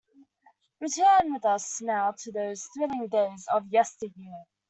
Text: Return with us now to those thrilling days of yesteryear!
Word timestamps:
Return 0.79 1.31
with 1.31 1.45
us 1.45 1.79
now 1.79 2.11
to 2.11 2.31
those 2.31 2.67
thrilling 2.73 3.07
days 3.07 3.45
of 3.53 3.67
yesteryear! 3.71 4.45